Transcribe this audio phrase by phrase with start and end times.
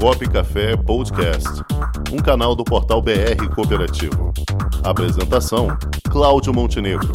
[0.00, 1.48] Comunicop Café Podcast,
[2.12, 4.32] um canal do portal BR Cooperativo.
[4.82, 5.68] Apresentação:
[6.10, 7.10] Cláudio Montenegro.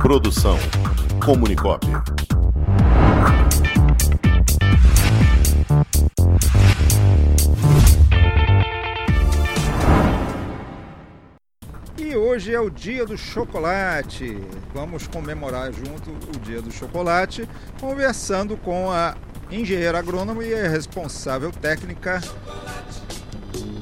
[0.00, 0.56] Produção:
[1.24, 1.86] Comunicop.
[11.98, 14.38] E hoje é o dia do chocolate.
[14.74, 19.14] Vamos comemorar junto o dia do chocolate, conversando com a
[19.52, 22.20] engenheira agrônoma e responsável técnica.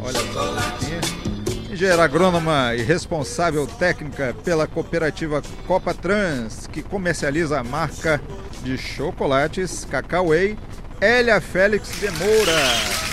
[0.00, 1.72] Olha só aqui.
[1.72, 8.20] Engenheira agrônoma e responsável técnica pela cooperativa Copa Trans, que comercializa a marca
[8.62, 10.58] de chocolates Cacauei,
[11.00, 12.56] Hélia Félix de Moura.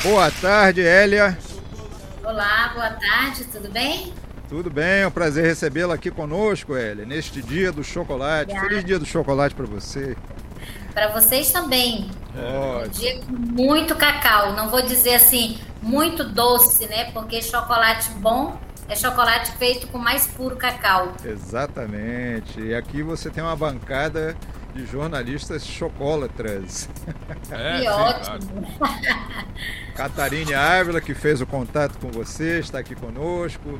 [0.01, 1.37] Boa tarde, Hélia.
[2.23, 4.13] Olá, boa tarde, tudo bem?
[4.47, 8.51] Tudo bem, é um prazer recebê-la aqui conosco, Hélia, neste dia do chocolate.
[8.51, 8.69] Obrigada.
[8.69, 10.15] Feliz dia do chocolate para você.
[10.95, 12.09] Para vocês também.
[12.33, 14.53] Um dia com muito cacau.
[14.53, 17.11] Não vou dizer assim, muito doce, né?
[17.11, 21.13] Porque chocolate bom é chocolate feito com mais puro cacau.
[21.23, 22.61] Exatamente.
[22.61, 24.37] E aqui você tem uma bancada
[24.73, 26.89] de jornalistas chocolatras.
[27.51, 28.67] É, que ótimo.
[29.95, 33.79] Catarine Ávila, que fez o contato com você, está aqui conosco.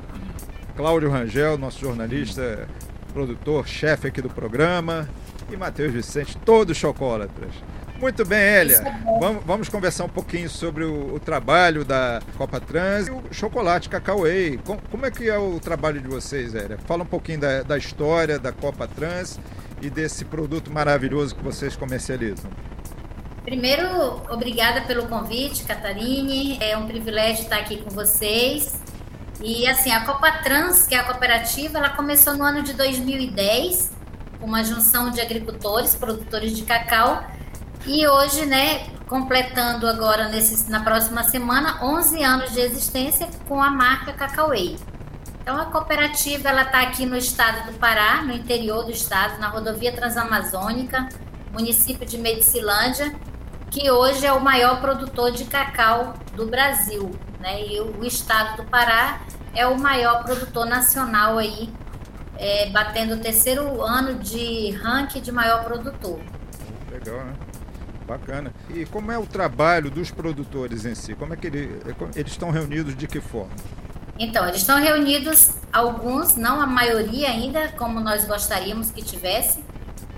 [0.75, 2.67] Cláudio Rangel, nosso jornalista,
[3.13, 5.07] produtor, chefe aqui do programa,
[5.51, 7.51] e Matheus Vicente, todos chocolatras.
[7.99, 8.77] Muito bem, Hélia.
[8.77, 13.23] É vamos, vamos, conversar um pouquinho sobre o, o, trabalho da Copa Trans e o
[13.31, 14.59] chocolate Cacauei.
[14.65, 16.77] Com, como é que é o trabalho de vocês, Hélia?
[16.85, 19.39] Fala um pouquinho da, da história da Copa Trans
[19.81, 22.51] e desse produto maravilhoso que vocês comercializam.
[23.43, 23.87] Primeiro,
[24.29, 26.57] obrigada pelo convite, Catarine.
[26.59, 28.81] É um privilégio estar aqui com vocês.
[29.41, 33.91] E assim, a Copa Trans, que é a cooperativa, ela começou no ano de 2010,
[34.04, 34.04] com
[34.41, 37.23] uma junção de agricultores, produtores de cacau,
[37.85, 43.69] e hoje, né, completando agora nesse, na próxima semana 11 anos de existência com a
[43.69, 44.77] marca Cacauei.
[45.41, 49.47] Então a cooperativa ela está aqui no estado do Pará, no interior do estado, na
[49.47, 51.07] rodovia Transamazônica,
[51.51, 53.13] município de Medicilândia,
[53.69, 57.11] que hoje é o maior produtor de cacau do Brasil.
[57.39, 57.67] Né?
[57.67, 59.21] E o estado do Pará
[59.53, 61.71] é o maior produtor nacional aí,
[62.37, 66.19] é, batendo o terceiro ano de ranking de maior produtor.
[66.91, 67.33] Legal, né?
[68.07, 68.53] Bacana.
[68.69, 71.15] E como é o trabalho dos produtores em si?
[71.15, 71.81] Como é que ele,
[72.15, 73.51] eles estão reunidos de que forma?
[74.17, 79.61] Então, eles estão reunidos, alguns, não a maioria ainda, como nós gostaríamos que tivesse,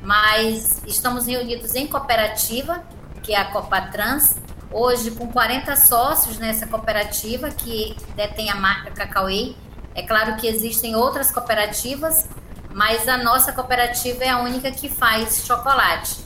[0.04, 2.84] mas estamos reunidos em cooperativa,
[3.24, 4.36] que é a Copa Trans,
[4.72, 9.56] hoje com 40 sócios nessa cooperativa que detém a marca Cacauê.
[9.98, 12.30] É claro que existem outras cooperativas,
[12.72, 16.18] mas a nossa cooperativa é a única que faz chocolate,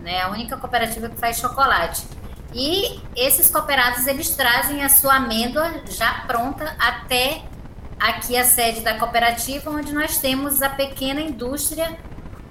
[0.00, 0.20] né?
[0.20, 2.02] A única cooperativa que faz chocolate.
[2.52, 7.42] E esses cooperados eles trazem a sua amêndoa já pronta até
[8.00, 11.96] aqui a sede da cooperativa, onde nós temos a pequena indústria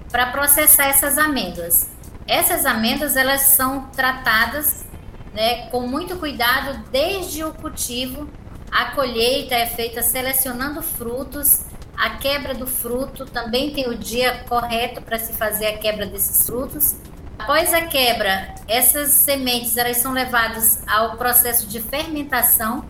[0.09, 1.89] para processar essas amêndoas.
[2.25, 4.85] Essas amêndoas elas são tratadas
[5.33, 8.29] né, com muito cuidado desde o cultivo.
[8.71, 11.61] A colheita é feita selecionando frutos.
[11.97, 16.45] A quebra do fruto também tem o dia correto para se fazer a quebra desses
[16.45, 16.95] frutos.
[17.37, 22.85] Após a quebra, essas sementes elas são levadas ao processo de fermentação,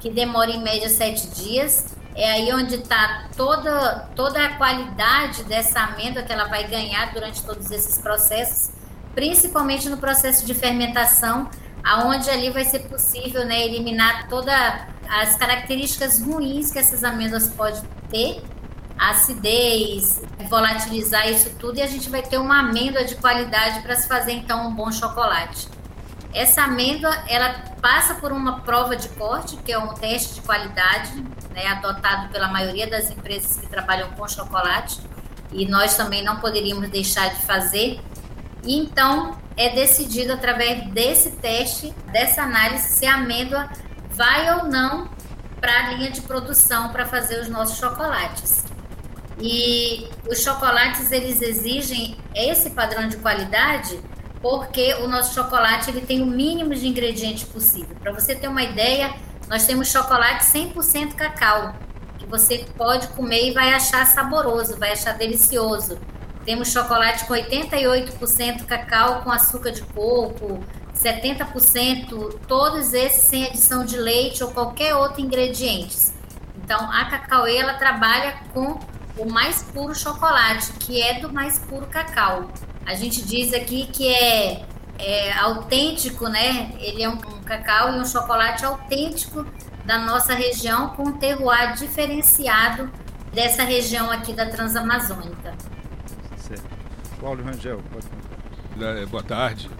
[0.00, 1.96] que demora em média sete dias.
[2.14, 7.42] É aí onde está toda, toda a qualidade dessa amêndoa que ela vai ganhar durante
[7.42, 8.76] todos esses processos
[9.16, 11.48] principalmente no processo de fermentação,
[11.82, 14.54] aonde ali vai ser possível né, eliminar todas
[15.08, 18.42] as características ruins que essas amêndoas podem ter,
[18.98, 24.08] acidez, volatilizar isso tudo, e a gente vai ter uma amêndoa de qualidade para se
[24.08, 25.68] fazer então um bom chocolate.
[26.32, 31.12] Essa amêndoa, ela passa por uma prova de corte, que é um teste de qualidade,
[31.54, 35.00] né, adotado pela maioria das empresas que trabalham com chocolate,
[35.52, 38.00] e nós também não poderíamos deixar de fazer,
[38.62, 43.70] e então é decidido através desse teste, dessa análise, se a amêndoa
[44.16, 45.08] vai ou não
[45.60, 48.64] para a linha de produção para fazer os nossos chocolates.
[49.38, 54.00] E os chocolates eles exigem esse padrão de qualidade
[54.40, 57.96] porque o nosso chocolate ele tem o mínimo de ingredientes possível.
[58.00, 59.14] Para você ter uma ideia,
[59.48, 61.74] nós temos chocolate 100% cacau,
[62.18, 65.98] que você pode comer e vai achar saboroso, vai achar delicioso.
[66.44, 70.60] Temos chocolate com 88% cacau com açúcar de coco,
[71.02, 75.96] 70%, todos esses sem adição de leite ou qualquer outro ingrediente.
[76.56, 78.78] Então, a Cacauê ela trabalha com
[79.16, 82.50] o mais puro chocolate, que é do mais puro cacau.
[82.84, 84.64] A gente diz aqui que é,
[84.98, 86.72] é autêntico, né?
[86.78, 89.46] Ele é um, um cacau e um chocolate autêntico
[89.84, 92.90] da nossa região com um terroir diferenciado
[93.32, 95.54] dessa região aqui da Transamazônica.
[96.36, 96.64] Certo.
[97.20, 98.98] Paulo Rangel, pode contar.
[98.98, 99.70] É, boa tarde.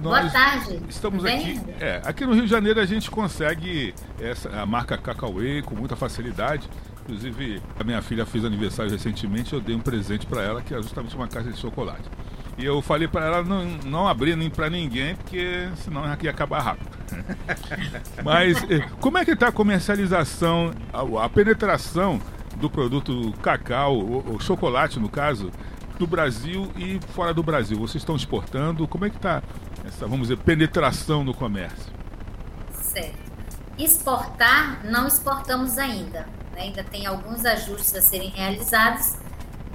[0.00, 0.80] Boa tarde.
[0.88, 1.58] Estamos Bem?
[1.58, 1.60] aqui.
[1.80, 5.94] É, aqui no Rio de Janeiro a gente consegue essa, a marca Cacauê com muita
[5.94, 6.68] facilidade.
[7.02, 10.82] Inclusive, a minha filha fez aniversário recentemente, eu dei um presente para ela, que é
[10.82, 12.08] justamente uma caixa de chocolate.
[12.56, 16.60] E eu falei para ela não, não abrir nem para ninguém, porque senão ia acabar
[16.60, 16.90] rápido.
[18.24, 22.20] Mas eh, como é que está a comercialização, a, a, penetração
[22.56, 25.50] do produto cacau, o, o chocolate no caso,
[25.98, 27.76] no Brasil e fora do Brasil?
[27.78, 28.88] Vocês estão exportando?
[28.88, 29.42] Como é que está
[29.84, 31.92] essa, vamos dizer, penetração no comércio?
[32.82, 33.24] Certo.
[33.78, 36.20] Exportar, não exportamos ainda.
[36.52, 36.62] Né?
[36.62, 39.16] Ainda tem alguns ajustes a serem realizados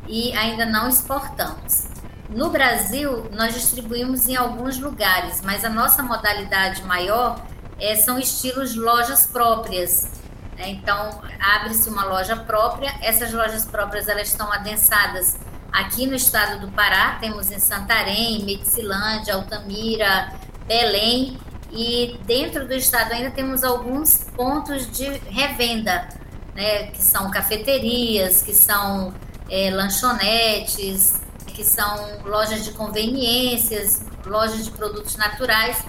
[0.07, 1.87] e ainda não exportamos.
[2.29, 7.43] No Brasil, nós distribuímos em alguns lugares, mas a nossa modalidade maior
[7.79, 10.11] é, são estilos lojas próprias.
[10.57, 10.69] Né?
[10.69, 15.37] Então, abre-se uma loja própria, essas lojas próprias elas estão adensadas
[15.71, 20.33] Aqui no estado do Pará, temos em Santarém, Medicilândia, Altamira,
[20.67, 21.37] Belém,
[21.71, 26.09] e dentro do estado ainda temos alguns pontos de revenda,
[26.55, 29.13] né, que são cafeterias, que são
[29.49, 35.83] é, lanchonetes, que são lojas de conveniências, lojas de produtos naturais.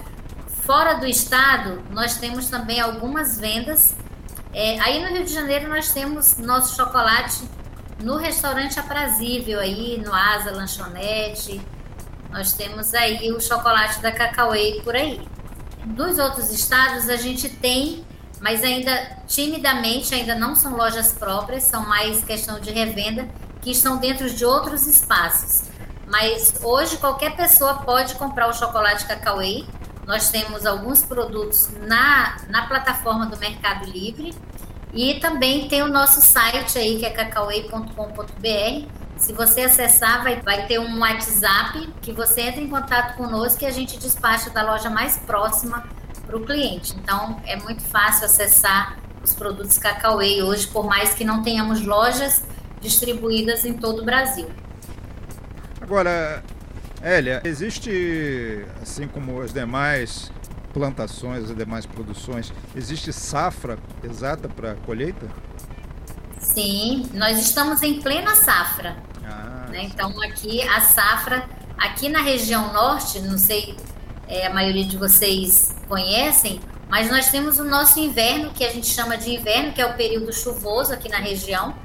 [0.63, 3.95] Fora do estado, nós temos também algumas vendas.
[4.53, 7.41] É, aí no Rio de Janeiro nós temos nosso chocolate
[8.01, 11.61] no restaurante Aprazível aí, no Asa Lanchonete,
[12.29, 15.21] nós temos aí o chocolate da Cacauê por aí.
[15.85, 18.05] Dos outros estados a gente tem,
[18.39, 23.27] mas ainda timidamente, ainda não são lojas próprias, são mais questão de revenda,
[23.61, 25.69] que estão dentro de outros espaços.
[26.07, 29.63] Mas hoje qualquer pessoa pode comprar o chocolate Cacauê.
[30.05, 34.33] Nós temos alguns produtos na, na plataforma do Mercado Livre
[34.93, 38.87] e também tem o nosso site aí, que é cacauei.com.br.
[39.17, 43.67] Se você acessar, vai, vai ter um WhatsApp que você entra em contato conosco e
[43.67, 45.83] a gente despacha da loja mais próxima
[46.25, 46.93] para o cliente.
[46.97, 52.43] Então, é muito fácil acessar os produtos Cacauei hoje, por mais que não tenhamos lojas
[52.81, 54.49] distribuídas em todo o Brasil.
[55.79, 56.43] Agora,
[57.01, 60.31] Hélia, existe, assim como as demais
[60.73, 65.27] plantações, as demais produções, existe safra exata para colheita?
[66.39, 68.97] Sim, nós estamos em plena safra.
[69.23, 69.83] Ah, né?
[69.83, 71.47] Então aqui a safra,
[71.77, 73.75] aqui na região norte, não sei,
[74.27, 76.59] é, a maioria de vocês conhecem,
[76.89, 79.93] mas nós temos o nosso inverno, que a gente chama de inverno, que é o
[79.93, 81.75] período chuvoso aqui na região,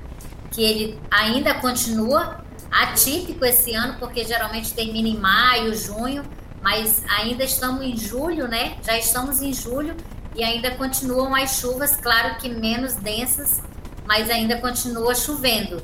[0.51, 6.25] que ele ainda continua atípico esse ano, porque geralmente termina em maio, junho,
[6.67, 8.77] mas ainda estamos em julho, né?
[8.83, 9.97] Já estamos em julho
[10.35, 13.63] e ainda continuam as chuvas, claro que menos densas,
[14.05, 15.81] mas ainda continua chovendo.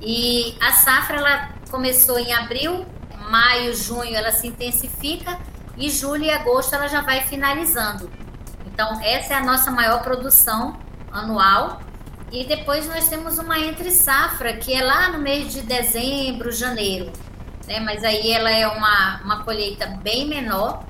[0.00, 2.86] E a safra ela começou em abril,
[3.28, 5.38] maio, junho ela se intensifica
[5.76, 8.10] e julho e agosto ela já vai finalizando.
[8.64, 10.78] Então essa é a nossa maior produção
[11.12, 11.82] anual.
[12.32, 17.12] E depois nós temos uma entre safra que é lá no mês de dezembro, janeiro
[17.66, 17.80] né?
[17.80, 20.84] Mas aí ela é uma, uma colheita bem menor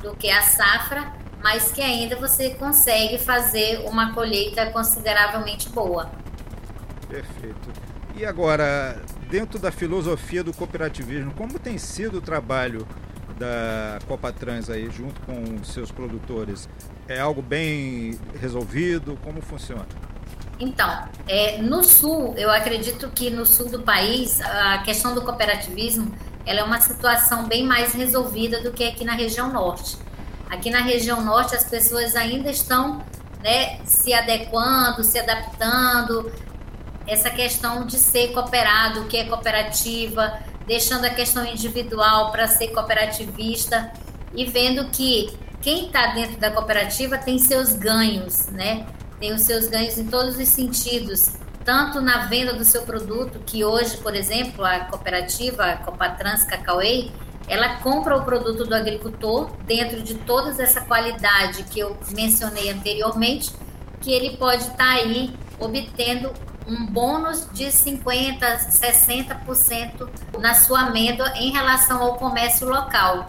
[0.00, 1.12] do que a safra,
[1.42, 6.10] mas que ainda você consegue fazer uma colheita consideravelmente boa.
[7.08, 7.70] Perfeito.
[8.16, 9.00] E agora,
[9.30, 12.86] dentro da filosofia do cooperativismo, como tem sido o trabalho
[13.38, 16.68] da Copa Trans aí junto com seus produtores?
[17.08, 19.18] É algo bem resolvido?
[19.22, 19.86] Como funciona?
[20.60, 26.14] Então, é, no sul, eu acredito que no sul do país, a questão do cooperativismo
[26.44, 29.96] ela é uma situação bem mais resolvida do que aqui na região norte.
[30.50, 33.02] Aqui na região norte, as pessoas ainda estão
[33.42, 36.30] né, se adequando, se adaptando.
[37.06, 42.68] Essa questão de ser cooperado, o que é cooperativa, deixando a questão individual para ser
[42.68, 43.92] cooperativista
[44.34, 48.86] e vendo que quem está dentro da cooperativa tem seus ganhos, né?
[49.20, 51.32] Tem os seus ganhos em todos os sentidos,
[51.64, 57.12] tanto na venda do seu produto, que hoje, por exemplo, a cooperativa a Copatrans Cacauei,
[57.46, 63.52] ela compra o produto do agricultor dentro de toda essa qualidade que eu mencionei anteriormente,
[64.00, 66.32] que ele pode estar tá aí obtendo
[66.66, 70.08] um bônus de 50%, 60%
[70.38, 73.26] na sua amêndoa em relação ao comércio local.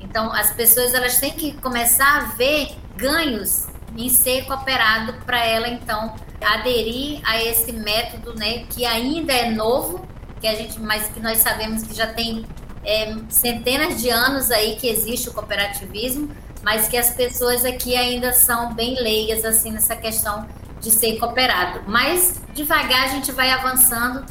[0.00, 5.68] Então, as pessoas elas têm que começar a ver ganhos em ser cooperado para ela
[5.68, 10.06] então aderir a esse método, né, que ainda é novo,
[10.40, 12.44] que a gente, mas que nós sabemos que já tem
[12.84, 16.28] é, centenas de anos aí que existe o cooperativismo,
[16.62, 20.46] mas que as pessoas aqui ainda são bem leigas assim nessa questão
[20.80, 21.82] de ser cooperado.
[21.86, 24.24] Mas devagar a gente vai avançando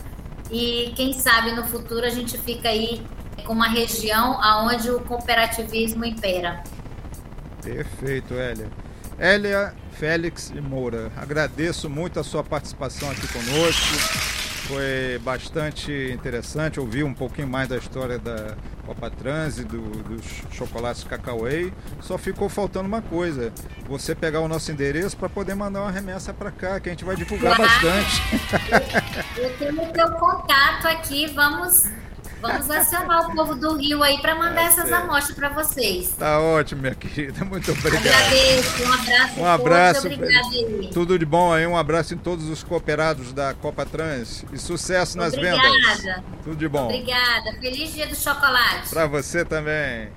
[0.51, 3.01] e quem sabe no futuro a gente fica aí
[3.46, 6.63] com uma região onde o cooperativismo impera.
[7.62, 8.82] Perfeito, Hélia.
[9.17, 14.34] Hélia Félix e Moura, agradeço muito a sua participação aqui conosco.
[14.67, 18.55] Foi bastante interessante ouvir um pouquinho mais da história da
[18.86, 21.74] Copa Trans e do, dos chocolates Cacauei.
[22.00, 23.51] Só ficou faltando uma coisa:
[23.88, 27.03] você pegar o nosso endereço para poder mandar uma remessa para cá, que a gente
[27.03, 27.72] vai divulgar claro.
[27.72, 28.22] bastante.
[29.38, 31.84] Eu tenho o teu contato aqui, vamos
[32.43, 35.03] Vamos acionar o povo do Rio aí para mandar é essas certo.
[35.03, 36.09] amostras para vocês.
[36.19, 37.45] Tá ótimo, minha querida.
[37.45, 38.05] Muito obrigado.
[38.05, 38.83] Agradeço.
[38.83, 39.39] Um abraço.
[39.39, 40.09] Um abraço.
[40.93, 41.65] Tudo de bom aí.
[41.65, 45.62] Um abraço em todos os cooperados da Copa Trans e sucesso nas Obrigada.
[45.62, 46.23] vendas.
[46.43, 46.85] Tudo de bom.
[46.85, 47.53] Obrigada.
[47.62, 48.89] Feliz dia do chocolate.
[48.89, 50.09] Para você também.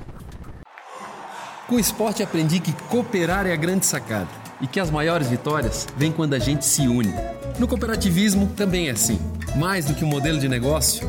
[1.68, 4.28] Com o esporte aprendi que cooperar é a grande sacada
[4.60, 7.12] e que as maiores vitórias vêm quando a gente se une.
[7.58, 9.18] No cooperativismo também é assim.
[9.56, 11.08] Mais do que um modelo de negócio,